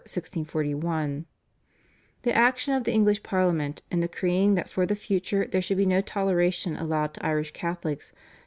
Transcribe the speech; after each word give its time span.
1641). 0.05 1.27
The 2.23 2.33
action 2.33 2.73
of 2.73 2.85
the 2.85 2.91
English 2.91 3.21
Parliament 3.21 3.83
in 3.91 3.99
decreeing 3.99 4.55
that 4.55 4.67
for 4.67 4.87
the 4.87 4.95
future 4.95 5.45
there 5.45 5.61
should 5.61 5.77
be 5.77 5.85
no 5.85 6.01
toleration 6.01 6.75
allowed 6.75 7.13
to 7.13 7.23
Irish 7.23 7.51
Catholics 7.51 8.11
(Dec. 8.11 8.17